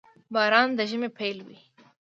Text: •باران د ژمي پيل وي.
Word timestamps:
•باران 0.33 0.69
د 0.77 0.79
ژمي 0.89 1.09
پيل 1.17 1.37
وي. 1.47 1.59